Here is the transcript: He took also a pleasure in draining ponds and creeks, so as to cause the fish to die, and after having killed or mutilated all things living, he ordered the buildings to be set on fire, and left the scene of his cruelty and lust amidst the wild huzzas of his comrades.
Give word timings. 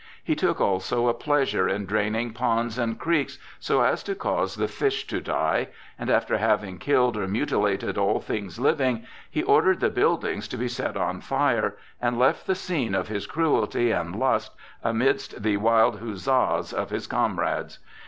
He 0.23 0.33
took 0.33 0.59
also 0.59 1.07
a 1.09 1.13
pleasure 1.13 1.69
in 1.69 1.85
draining 1.85 2.33
ponds 2.33 2.79
and 2.79 2.97
creeks, 2.97 3.37
so 3.59 3.83
as 3.83 4.01
to 4.01 4.15
cause 4.15 4.55
the 4.55 4.67
fish 4.67 5.05
to 5.05 5.21
die, 5.21 5.67
and 5.99 6.09
after 6.09 6.39
having 6.39 6.79
killed 6.79 7.15
or 7.15 7.27
mutilated 7.27 7.99
all 7.99 8.19
things 8.19 8.57
living, 8.59 9.05
he 9.29 9.43
ordered 9.43 9.79
the 9.79 9.91
buildings 9.91 10.47
to 10.47 10.57
be 10.57 10.67
set 10.67 10.97
on 10.97 11.21
fire, 11.21 11.77
and 12.01 12.17
left 12.17 12.47
the 12.47 12.55
scene 12.55 12.95
of 12.95 13.09
his 13.09 13.27
cruelty 13.27 13.91
and 13.91 14.15
lust 14.15 14.53
amidst 14.83 15.43
the 15.43 15.57
wild 15.57 15.99
huzzas 15.99 16.73
of 16.73 16.89
his 16.89 17.05
comrades. 17.05 17.77